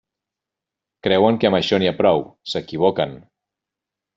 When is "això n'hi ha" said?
1.59-1.93